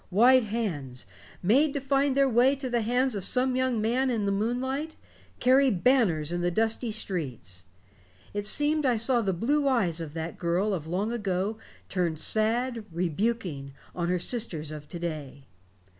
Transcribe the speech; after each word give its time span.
White 0.09 0.45
hands, 0.45 1.05
made 1.43 1.75
to 1.75 1.79
find 1.79 2.17
their 2.17 2.27
way 2.27 2.55
to 2.55 2.71
the 2.71 2.81
hands 2.81 3.13
of 3.13 3.23
some 3.23 3.55
young 3.55 3.79
man 3.79 4.09
in 4.09 4.25
the 4.25 4.31
moonlight, 4.31 4.95
carry 5.39 5.69
banners 5.69 6.31
in 6.31 6.41
the 6.41 6.49
dusty 6.49 6.91
streets. 6.91 7.65
It 8.33 8.47
seemed 8.47 8.83
I 8.83 8.97
saw 8.97 9.21
the 9.21 9.31
blue 9.31 9.67
eyes 9.67 10.01
of 10.01 10.15
that 10.15 10.39
girl 10.39 10.73
of 10.73 10.87
long 10.87 11.11
ago 11.11 11.59
turned, 11.87 12.17
sad, 12.17 12.83
rebuking, 12.91 13.73
on 13.93 14.07
her 14.09 14.17
sisters 14.17 14.71
of 14.71 14.89
to 14.89 14.97
day. 14.97 15.43